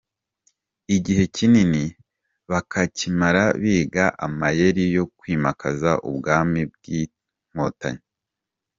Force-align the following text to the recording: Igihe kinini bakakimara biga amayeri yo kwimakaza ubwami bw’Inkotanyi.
Igihe 0.95 1.23
kinini 1.35 1.83
bakakimara 2.51 3.43
biga 3.61 4.05
amayeri 4.25 4.83
yo 4.97 5.05
kwimakaza 5.17 5.91
ubwami 6.09 6.61
bw’Inkotanyi. 6.73 8.03